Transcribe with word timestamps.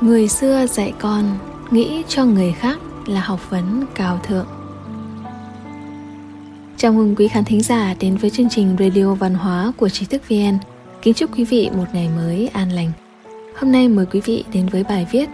người 0.00 0.28
xưa 0.28 0.66
dạy 0.66 0.92
con 1.00 1.38
nghĩ 1.70 2.02
cho 2.08 2.24
người 2.24 2.52
khác 2.52 2.78
là 3.06 3.20
học 3.20 3.50
vấn 3.50 3.84
cao 3.94 4.20
thượng 4.22 4.46
Chào 6.76 6.92
mừng 6.92 7.14
quý 7.16 7.28
khán 7.28 7.44
thính 7.44 7.62
giả 7.62 7.94
đến 8.00 8.16
với 8.16 8.30
chương 8.30 8.48
trình 8.50 8.76
Radio 8.78 9.14
Văn 9.14 9.34
hóa 9.34 9.72
của 9.76 9.88
Trí 9.88 10.06
thức 10.06 10.22
VN. 10.28 10.58
Kính 11.02 11.14
chúc 11.14 11.36
quý 11.36 11.44
vị 11.44 11.70
một 11.76 11.84
ngày 11.92 12.08
mới 12.16 12.48
an 12.48 12.70
lành. 12.70 12.92
Hôm 13.56 13.72
nay 13.72 13.88
mời 13.88 14.06
quý 14.06 14.20
vị 14.20 14.44
đến 14.52 14.68
với 14.68 14.84
bài 14.84 15.06
viết 15.10 15.28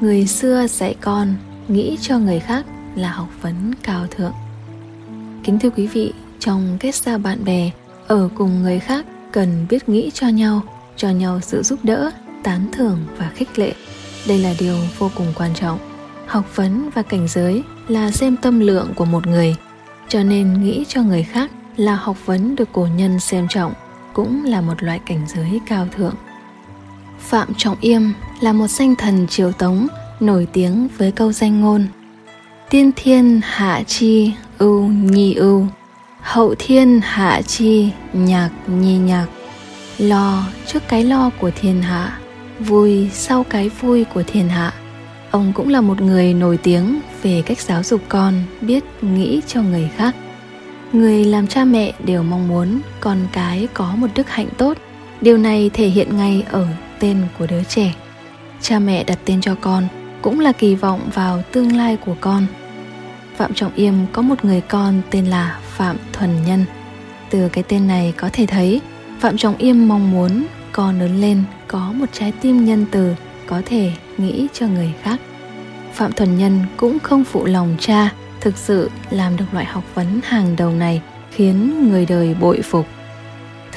Người 0.00 0.26
xưa 0.26 0.66
dạy 0.66 0.94
con 1.00 1.34
nghĩ 1.68 1.98
cho 2.00 2.18
người 2.18 2.40
khác 2.40 2.66
là 2.94 3.12
học 3.12 3.28
vấn 3.42 3.72
cao 3.82 4.06
thượng. 4.10 4.32
Kính 5.44 5.58
thưa 5.58 5.70
quý 5.70 5.86
vị, 5.86 6.12
trong 6.38 6.76
kết 6.80 6.94
giao 6.94 7.18
bạn 7.18 7.44
bè, 7.44 7.70
ở 8.06 8.28
cùng 8.34 8.62
người 8.62 8.78
khác 8.78 9.06
cần 9.32 9.66
biết 9.70 9.88
nghĩ 9.88 10.10
cho 10.14 10.28
nhau, 10.28 10.62
cho 10.96 11.10
nhau 11.10 11.40
sự 11.42 11.62
giúp 11.62 11.78
đỡ, 11.82 12.10
tán 12.42 12.66
thưởng 12.72 12.98
và 13.16 13.30
khích 13.34 13.58
lệ. 13.58 13.72
Đây 14.26 14.38
là 14.38 14.54
điều 14.58 14.76
vô 14.98 15.10
cùng 15.14 15.32
quan 15.36 15.54
trọng. 15.54 15.78
Học 16.26 16.56
vấn 16.56 16.90
và 16.94 17.02
cảnh 17.02 17.28
giới 17.28 17.62
là 17.88 18.10
xem 18.10 18.36
tâm 18.36 18.60
lượng 18.60 18.92
của 18.96 19.04
một 19.04 19.26
người, 19.26 19.56
cho 20.08 20.22
nên 20.22 20.62
nghĩ 20.62 20.84
cho 20.88 21.02
người 21.02 21.22
khác 21.22 21.50
là 21.76 21.94
học 21.94 22.16
vấn 22.26 22.56
được 22.56 22.68
cổ 22.72 22.88
nhân 22.96 23.20
xem 23.20 23.48
trọng, 23.48 23.72
cũng 24.12 24.44
là 24.44 24.60
một 24.60 24.82
loại 24.82 25.00
cảnh 25.06 25.26
giới 25.34 25.60
cao 25.66 25.88
thượng. 25.96 26.14
Phạm 27.20 27.48
Trọng 27.56 27.76
Yêm 27.80 28.02
là 28.40 28.52
một 28.52 28.66
danh 28.66 28.96
thần 28.96 29.26
triều 29.26 29.52
Tống 29.52 29.86
nổi 30.20 30.46
tiếng 30.52 30.88
với 30.98 31.12
câu 31.12 31.32
danh 31.32 31.60
ngôn 31.60 31.86
Tiên 32.70 32.90
thiên 32.96 33.40
hạ 33.44 33.82
chi 33.86 34.32
ưu 34.58 34.86
nhi 34.86 35.34
ưu 35.34 35.66
Hậu 36.20 36.54
thiên 36.58 37.00
hạ 37.04 37.42
chi 37.42 37.90
nhạc 38.12 38.50
nhi 38.66 38.98
nhạc 38.98 39.26
Lo 39.98 40.44
trước 40.66 40.82
cái 40.88 41.04
lo 41.04 41.30
của 41.40 41.50
thiên 41.60 41.82
hạ 41.82 42.18
Vui 42.58 43.08
sau 43.12 43.44
cái 43.44 43.68
vui 43.68 44.04
của 44.04 44.22
thiên 44.22 44.48
hạ. 44.48 44.72
Ông 45.30 45.52
cũng 45.54 45.68
là 45.68 45.80
một 45.80 46.00
người 46.00 46.34
nổi 46.34 46.56
tiếng 46.56 47.00
về 47.22 47.42
cách 47.46 47.60
giáo 47.60 47.82
dục 47.82 48.00
con 48.08 48.34
biết 48.60 48.84
nghĩ 49.02 49.40
cho 49.46 49.62
người 49.62 49.90
khác. 49.96 50.16
Người 50.92 51.24
làm 51.24 51.46
cha 51.46 51.64
mẹ 51.64 51.92
đều 52.04 52.22
mong 52.22 52.48
muốn 52.48 52.80
con 53.00 53.18
cái 53.32 53.68
có 53.74 53.94
một 53.96 54.06
đức 54.14 54.30
hạnh 54.30 54.48
tốt. 54.58 54.78
Điều 55.20 55.38
này 55.38 55.70
thể 55.74 55.88
hiện 55.88 56.16
ngay 56.16 56.44
ở 56.50 56.66
tên 56.98 57.22
của 57.38 57.46
đứa 57.46 57.64
trẻ. 57.64 57.94
Cha 58.60 58.78
mẹ 58.78 59.04
đặt 59.04 59.18
tên 59.24 59.40
cho 59.40 59.54
con 59.60 59.88
cũng 60.22 60.40
là 60.40 60.52
kỳ 60.52 60.74
vọng 60.74 61.00
vào 61.14 61.42
tương 61.52 61.76
lai 61.76 61.96
của 61.96 62.14
con. 62.20 62.46
Phạm 63.36 63.54
trọng 63.54 63.74
yêm 63.74 63.94
có 64.12 64.22
một 64.22 64.44
người 64.44 64.60
con 64.60 65.00
tên 65.10 65.26
là 65.26 65.58
phạm 65.62 65.96
thuần 66.12 66.30
nhân. 66.46 66.64
Từ 67.30 67.48
cái 67.48 67.64
tên 67.68 67.86
này 67.86 68.14
có 68.16 68.30
thể 68.32 68.46
thấy, 68.46 68.80
phạm 69.20 69.36
trọng 69.36 69.56
yêm 69.56 69.88
mong 69.88 70.10
muốn 70.10 70.44
con 70.72 70.98
lớn 70.98 71.20
lên 71.20 71.44
có 71.68 71.92
một 71.92 72.06
trái 72.12 72.32
tim 72.40 72.64
nhân 72.64 72.86
từ 72.90 73.14
có 73.46 73.62
thể 73.66 73.92
nghĩ 74.18 74.46
cho 74.52 74.66
người 74.66 74.94
khác 75.02 75.20
phạm 75.92 76.12
thuần 76.12 76.38
nhân 76.38 76.64
cũng 76.76 76.98
không 76.98 77.24
phụ 77.24 77.44
lòng 77.44 77.76
cha 77.80 78.12
thực 78.40 78.56
sự 78.56 78.90
làm 79.10 79.36
được 79.36 79.46
loại 79.52 79.64
học 79.64 79.84
vấn 79.94 80.20
hàng 80.24 80.56
đầu 80.56 80.70
này 80.70 81.02
khiến 81.30 81.88
người 81.90 82.06
đời 82.06 82.34
bội 82.40 82.62
phục 82.62 82.86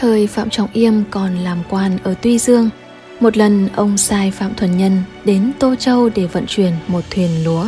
thời 0.00 0.26
phạm 0.26 0.50
trọng 0.50 0.68
yêm 0.72 0.94
còn 1.10 1.36
làm 1.36 1.58
quan 1.70 1.98
ở 2.02 2.14
tuy 2.22 2.38
dương, 2.38 2.70
một 3.20 3.36
lần 3.36 3.68
ông 3.76 3.98
sai 3.98 4.30
Phạm 4.30 4.54
Thuần 4.54 4.78
Nhân 4.78 5.02
đến 5.24 5.52
Tô 5.58 5.74
Châu 5.78 6.08
để 6.08 6.26
vận 6.26 6.44
chuyển 6.46 6.72
một 6.88 7.04
thuyền 7.10 7.44
lúa. 7.44 7.66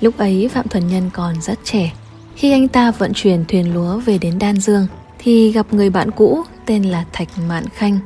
Lúc 0.00 0.18
ấy 0.18 0.48
Phạm 0.52 0.68
Thuần 0.68 0.88
Nhân 0.88 1.10
còn 1.12 1.40
rất 1.40 1.58
trẻ. 1.64 1.92
Khi 2.36 2.52
anh 2.52 2.68
ta 2.68 2.90
vận 2.90 3.12
chuyển 3.14 3.44
thuyền 3.48 3.74
lúa 3.74 3.98
về 3.98 4.18
đến 4.18 4.38
Đan 4.38 4.56
Dương 4.56 4.86
thì 5.18 5.52
gặp 5.52 5.72
người 5.72 5.90
bạn 5.90 6.10
cũ 6.10 6.42
tên 6.66 6.82
là 6.82 7.04
Thạch 7.12 7.28
Mạn 7.48 7.64
Khanh. 7.74 7.98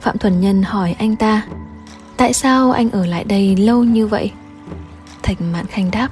Phạm 0.00 0.18
Thuần 0.18 0.40
Nhân 0.40 0.62
hỏi 0.62 0.96
anh 0.98 1.16
ta, 1.16 1.42
Tại 2.16 2.32
sao 2.32 2.70
anh 2.70 2.90
ở 2.90 3.06
lại 3.06 3.24
đây 3.24 3.56
lâu 3.56 3.84
như 3.84 4.06
vậy? 4.06 4.30
Thạch 5.22 5.40
Mạn 5.40 5.66
Khanh 5.66 5.90
đáp, 5.90 6.08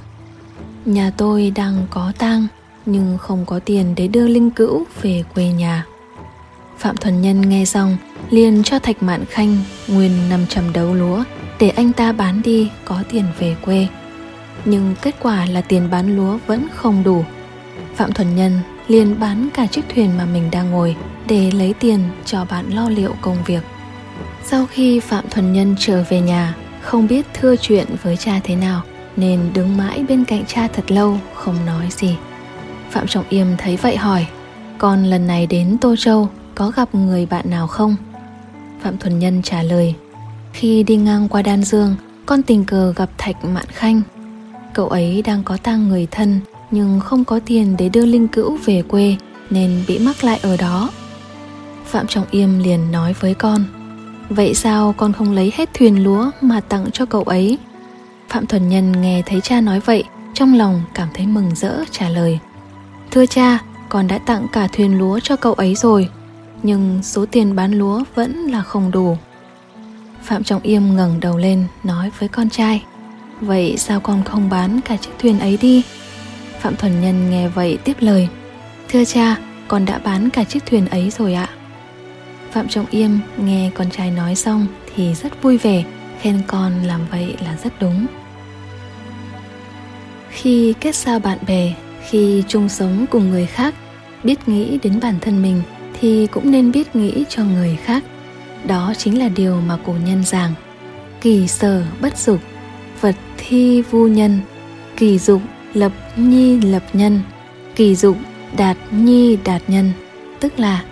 Nhà 0.85 1.11
tôi 1.17 1.51
đang 1.55 1.87
có 1.89 2.13
tang, 2.17 2.47
nhưng 2.85 3.17
không 3.17 3.45
có 3.45 3.59
tiền 3.59 3.95
để 3.95 4.07
đưa 4.07 4.27
linh 4.27 4.51
cữu 4.51 4.83
về 5.01 5.23
quê 5.35 5.47
nhà. 5.47 5.85
Phạm 6.77 6.97
Thuần 6.97 7.21
Nhân 7.21 7.49
nghe 7.49 7.65
xong, 7.65 7.97
liền 8.29 8.63
cho 8.63 8.79
Thạch 8.79 9.03
Mạn 9.03 9.25
Khanh 9.29 9.57
nguyên 9.87 10.29
500 10.29 10.73
đấu 10.73 10.93
lúa 10.93 11.23
để 11.59 11.69
anh 11.69 11.93
ta 11.93 12.11
bán 12.11 12.41
đi 12.41 12.71
có 12.85 13.03
tiền 13.11 13.23
về 13.39 13.55
quê. 13.65 13.87
Nhưng 14.65 14.95
kết 15.01 15.15
quả 15.21 15.45
là 15.45 15.61
tiền 15.61 15.89
bán 15.89 16.15
lúa 16.15 16.37
vẫn 16.47 16.67
không 16.75 17.03
đủ. 17.03 17.23
Phạm 17.95 18.11
Thuần 18.11 18.35
Nhân 18.35 18.59
liền 18.87 19.19
bán 19.19 19.49
cả 19.53 19.65
chiếc 19.65 19.81
thuyền 19.95 20.17
mà 20.17 20.25
mình 20.25 20.51
đang 20.51 20.71
ngồi 20.71 20.95
để 21.27 21.51
lấy 21.51 21.73
tiền 21.79 21.99
cho 22.25 22.45
bạn 22.45 22.69
lo 22.73 22.89
liệu 22.89 23.15
công 23.21 23.37
việc. 23.45 23.63
Sau 24.51 24.65
khi 24.65 24.99
Phạm 24.99 25.29
Thuần 25.29 25.53
Nhân 25.53 25.75
trở 25.79 26.03
về 26.09 26.21
nhà, 26.21 26.55
không 26.81 27.07
biết 27.07 27.25
thưa 27.33 27.55
chuyện 27.55 27.87
với 28.03 28.17
cha 28.17 28.39
thế 28.43 28.55
nào 28.55 28.81
nên 29.15 29.39
đứng 29.53 29.77
mãi 29.77 30.05
bên 30.07 30.25
cạnh 30.25 30.43
cha 30.47 30.67
thật 30.67 30.91
lâu 30.91 31.17
không 31.33 31.65
nói 31.65 31.87
gì. 31.91 32.15
Phạm 32.89 33.07
Trọng 33.07 33.25
Yêm 33.29 33.47
thấy 33.57 33.77
vậy 33.77 33.97
hỏi, 33.97 34.27
con 34.77 35.03
lần 35.03 35.27
này 35.27 35.47
đến 35.47 35.77
Tô 35.81 35.95
Châu 35.95 36.29
có 36.55 36.71
gặp 36.75 36.95
người 36.95 37.25
bạn 37.25 37.49
nào 37.49 37.67
không? 37.67 37.95
Phạm 38.81 38.97
Thuần 38.97 39.19
Nhân 39.19 39.41
trả 39.41 39.63
lời 39.63 39.95
Khi 40.53 40.83
đi 40.83 40.95
ngang 40.95 41.27
qua 41.29 41.41
Đan 41.41 41.63
Dương 41.63 41.95
Con 42.25 42.43
tình 42.43 42.65
cờ 42.65 42.93
gặp 42.95 43.09
Thạch 43.17 43.45
Mạn 43.45 43.65
Khanh 43.67 44.01
Cậu 44.73 44.87
ấy 44.87 45.21
đang 45.21 45.43
có 45.43 45.57
tang 45.63 45.89
người 45.89 46.07
thân 46.11 46.39
Nhưng 46.71 46.99
không 46.99 47.25
có 47.25 47.39
tiền 47.45 47.75
để 47.77 47.89
đưa 47.89 48.05
linh 48.05 48.27
cữu 48.27 48.57
về 48.65 48.81
quê 48.81 49.15
Nên 49.49 49.83
bị 49.87 49.99
mắc 49.99 50.23
lại 50.23 50.39
ở 50.43 50.57
đó 50.57 50.89
Phạm 51.85 52.07
Trọng 52.07 52.25
Yêm 52.31 52.59
liền 52.59 52.91
nói 52.91 53.13
với 53.19 53.33
con 53.33 53.63
Vậy 54.29 54.53
sao 54.53 54.93
con 54.97 55.13
không 55.13 55.31
lấy 55.31 55.53
hết 55.55 55.69
thuyền 55.73 56.03
lúa 56.03 56.31
mà 56.41 56.59
tặng 56.59 56.91
cho 56.93 57.05
cậu 57.05 57.23
ấy? 57.23 57.57
Phạm 58.29 58.45
Thuần 58.45 58.69
Nhân 58.69 59.01
nghe 59.01 59.21
thấy 59.25 59.41
cha 59.41 59.61
nói 59.61 59.79
vậy 59.79 60.03
Trong 60.33 60.57
lòng 60.57 60.81
cảm 60.93 61.07
thấy 61.13 61.27
mừng 61.27 61.55
rỡ 61.55 61.83
trả 61.91 62.09
lời. 62.09 62.39
Thưa 63.11 63.25
cha, 63.25 63.59
con 63.89 64.07
đã 64.07 64.17
tặng 64.17 64.47
cả 64.51 64.67
thuyền 64.67 64.97
lúa 64.97 65.19
cho 65.19 65.35
cậu 65.35 65.53
ấy 65.53 65.75
rồi 65.75 66.09
nhưng 66.63 66.99
số 67.03 67.25
tiền 67.25 67.55
bán 67.55 67.71
lúa 67.71 68.03
vẫn 68.15 68.47
là 68.47 68.61
không 68.61 68.91
đủ. 68.91 69.17
Phạm 70.23 70.43
trọng 70.43 70.61
yêm 70.61 70.95
ngẩng 70.95 71.19
đầu 71.19 71.37
lên 71.37 71.67
nói 71.83 72.11
với 72.19 72.29
con 72.29 72.49
trai. 72.49 72.83
Vậy 73.41 73.75
sao 73.77 73.99
con 73.99 74.23
không 74.23 74.49
bán 74.49 74.81
cả 74.81 74.97
chiếc 74.97 75.11
thuyền 75.19 75.39
ấy 75.39 75.57
đi? 75.61 75.83
Phạm 76.59 76.75
thuần 76.75 77.01
nhân 77.01 77.29
nghe 77.29 77.47
vậy 77.47 77.77
tiếp 77.83 77.97
lời. 77.99 78.27
Thưa 78.89 79.05
cha 79.05 79.37
con 79.67 79.85
đã 79.85 79.97
bán 79.97 80.29
cả 80.29 80.43
chiếc 80.43 80.65
thuyền 80.65 80.87
ấy 80.87 81.09
rồi 81.09 81.33
ạ 81.33 81.49
phạm 82.51 82.67
trọng 82.67 82.85
yêm 82.91 83.11
nghe 83.37 83.71
con 83.73 83.89
trai 83.89 84.11
nói 84.11 84.35
xong 84.35 84.67
thì 84.95 85.13
rất 85.13 85.43
vui 85.43 85.57
vẻ, 85.57 85.83
khen 86.21 86.41
con 86.47 86.83
làm 86.83 87.01
vậy 87.11 87.35
là 87.43 87.57
rất 87.63 87.73
đúng. 87.79 88.07
Khi 90.29 90.73
kết 90.79 90.95
giao 90.95 91.19
bạn 91.19 91.37
bè, 91.47 91.73
khi 92.09 92.43
chung 92.47 92.69
sống 92.69 93.05
cùng 93.11 93.29
người 93.29 93.45
khác, 93.45 93.75
biết 94.23 94.47
nghĩ 94.47 94.77
đến 94.83 94.99
bản 95.01 95.15
thân 95.21 95.41
mình 95.41 95.61
thì 95.99 96.27
cũng 96.27 96.51
nên 96.51 96.71
biết 96.71 96.95
nghĩ 96.95 97.25
cho 97.29 97.43
người 97.43 97.77
khác. 97.83 98.03
Đó 98.63 98.93
chính 98.97 99.19
là 99.19 99.29
điều 99.29 99.61
mà 99.61 99.77
cổ 99.85 99.95
nhân 100.05 100.23
giảng. 100.23 100.53
Kỳ 101.21 101.47
sở 101.47 101.83
bất 102.01 102.17
dục, 102.17 102.39
vật 103.01 103.15
thi 103.37 103.81
vu 103.81 104.07
nhân. 104.07 104.39
Kỳ 104.97 105.19
dục 105.19 105.41
lập 105.73 105.91
nhi 106.15 106.61
lập 106.61 106.83
nhân. 106.93 107.21
Kỳ 107.75 107.95
dục 107.95 108.17
đạt 108.57 108.77
nhi 108.91 109.37
đạt 109.43 109.61
nhân. 109.67 109.91
Tức 110.39 110.59
là 110.59 110.83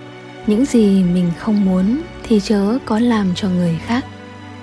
những 0.47 0.65
gì 0.65 1.03
mình 1.03 1.31
không 1.37 1.65
muốn 1.65 2.01
thì 2.23 2.39
chớ 2.39 2.77
có 2.85 2.99
làm 2.99 3.35
cho 3.35 3.49
người 3.49 3.79
khác. 3.85 4.05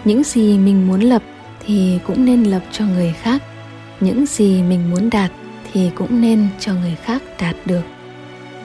Những 0.05 0.25
gì 0.25 0.59
mình 0.59 0.87
muốn 0.87 1.01
lập 1.01 1.23
thì 1.67 1.99
cũng 2.07 2.25
nên 2.25 2.45
lập 2.45 2.63
cho 2.73 2.85
người 2.85 3.15
khác. 3.23 3.43
Những 4.01 4.27
gì 4.27 4.63
mình 4.63 4.91
muốn 4.91 5.11
đạt 5.11 5.33
thì 5.73 5.91
cũng 5.95 6.21
nên 6.21 6.49
cho 6.61 6.75
người 6.75 6.97
khác 7.05 7.23
đạt 7.41 7.57
được. 7.65 7.83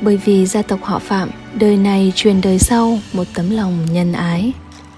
Bởi 0.02 0.18
vì 0.18 0.46
gia 0.46 0.62
tộc 0.62 0.80
họ 0.84 1.00
Phạm 1.00 1.30
đời 1.54 1.78
này 1.78 2.12
truyền 2.16 2.42
đời 2.42 2.60
sau 2.60 3.00
một 3.14 3.24
tấm 3.34 3.50
lòng 3.50 3.78
nhân 3.92 4.14
ái, 4.14 4.54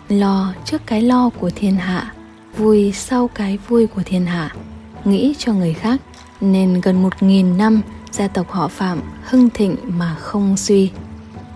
lo 0.10 0.54
trước 0.66 0.82
cái 0.86 1.02
lo 1.02 1.30
của 1.30 1.50
thiên 1.56 1.76
hạ, 1.76 2.14
vui 2.58 2.92
sau 2.92 3.28
cái 3.28 3.58
vui 3.68 3.88
của 3.88 4.02
thiên 4.06 4.26
hạ, 4.26 4.56
nghĩ 5.06 5.36
cho 5.38 5.54
người 5.54 5.74
khác 5.74 6.02
nên 6.42 6.82
gần 6.82 7.04
một 7.04 7.24
nghìn 7.24 7.58
năm 7.58 7.82
gia 8.12 8.28
tộc 8.28 8.52
họ 8.52 8.68
Phạm 8.68 9.02
hưng 9.24 9.50
thịnh 9.50 9.76
mà 9.88 10.16
không 10.20 10.58
suy. 10.58 10.92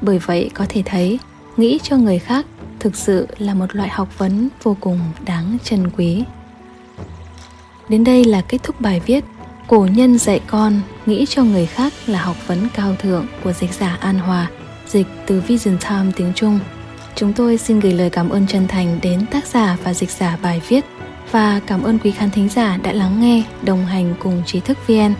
Bởi 0.05 0.19
vậy 0.19 0.49
có 0.53 0.65
thể 0.69 0.83
thấy, 0.85 1.19
nghĩ 1.57 1.79
cho 1.83 1.97
người 1.97 2.19
khác 2.19 2.45
thực 2.79 2.95
sự 2.95 3.27
là 3.37 3.53
một 3.53 3.75
loại 3.75 3.89
học 3.89 4.17
vấn 4.17 4.49
vô 4.63 4.77
cùng 4.79 4.99
đáng 5.25 5.57
trân 5.63 5.89
quý. 5.97 6.23
Đến 7.89 8.03
đây 8.03 8.23
là 8.23 8.41
kết 8.41 8.63
thúc 8.63 8.81
bài 8.81 9.01
viết 9.05 9.25
Cổ 9.67 9.87
nhân 9.95 10.17
dạy 10.17 10.41
con 10.47 10.81
nghĩ 11.05 11.25
cho 11.29 11.43
người 11.43 11.65
khác 11.65 11.93
là 12.07 12.21
học 12.21 12.47
vấn 12.47 12.67
cao 12.73 12.95
thượng 12.95 13.27
của 13.43 13.53
dịch 13.53 13.73
giả 13.73 13.97
An 14.01 14.19
Hòa, 14.19 14.49
dịch 14.87 15.07
từ 15.25 15.41
Vision 15.47 15.77
Time 15.89 16.11
tiếng 16.15 16.33
Trung. 16.35 16.59
Chúng 17.15 17.33
tôi 17.33 17.57
xin 17.57 17.79
gửi 17.79 17.93
lời 17.93 18.09
cảm 18.09 18.29
ơn 18.29 18.47
chân 18.47 18.67
thành 18.67 18.99
đến 19.01 19.25
tác 19.31 19.45
giả 19.45 19.77
và 19.83 19.93
dịch 19.93 20.11
giả 20.11 20.37
bài 20.41 20.61
viết 20.67 20.85
và 21.31 21.61
cảm 21.67 21.83
ơn 21.83 21.99
quý 21.99 22.11
khán 22.11 22.31
thính 22.31 22.49
giả 22.49 22.77
đã 22.77 22.93
lắng 22.93 23.21
nghe, 23.21 23.43
đồng 23.63 23.85
hành 23.85 24.13
cùng 24.19 24.43
trí 24.45 24.59
thức 24.59 24.77
VN. 24.87 25.13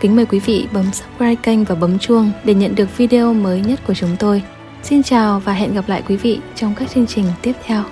Kính 0.00 0.16
mời 0.16 0.26
quý 0.26 0.38
vị 0.38 0.66
bấm 0.72 0.84
subscribe 0.84 1.34
kênh 1.34 1.64
và 1.64 1.74
bấm 1.74 1.98
chuông 1.98 2.30
để 2.44 2.54
nhận 2.54 2.74
được 2.74 2.96
video 2.96 3.34
mới 3.34 3.60
nhất 3.60 3.80
của 3.86 3.94
chúng 3.94 4.16
tôi. 4.18 4.42
Xin 4.82 5.02
chào 5.02 5.40
và 5.40 5.52
hẹn 5.52 5.74
gặp 5.74 5.88
lại 5.88 6.02
quý 6.08 6.16
vị 6.16 6.40
trong 6.54 6.74
các 6.74 6.90
chương 6.90 7.06
trình 7.06 7.24
tiếp 7.42 7.52
theo. 7.64 7.82